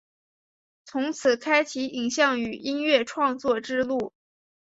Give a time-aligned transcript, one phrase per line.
[0.83, 4.13] 从此开启影像与音乐创作之路。